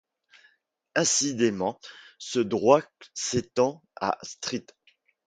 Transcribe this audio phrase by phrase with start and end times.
[0.95, 1.79] Incidemment,
[2.17, 2.81] ce droit
[3.13, 4.73] s'étend à St.